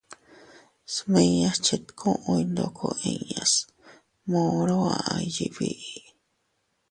Smiñas 0.95 1.57
chetkuy 1.65 2.41
ndoko 2.51 2.85
inñas 3.11 3.51
moro 4.31 4.75
aʼay 4.95 5.25
yiʼi 5.35 5.47
biʼi. 5.55 5.99